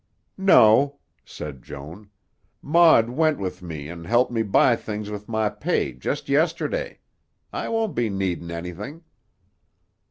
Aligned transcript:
"No," 0.39 0.97
said 1.23 1.61
Joan. 1.61 2.09
"Maud 2.63 3.07
went 3.11 3.37
with 3.37 3.61
me 3.61 3.87
an' 3.87 4.05
helped 4.05 4.31
me 4.31 4.41
buy 4.41 4.75
things 4.75 5.11
with 5.11 5.29
my 5.29 5.47
pay 5.47 5.93
just 5.93 6.27
yesterday. 6.27 6.97
I 7.53 7.69
won't 7.69 7.93
be 7.93 8.09
needin' 8.09 8.49
anything." 8.49 9.03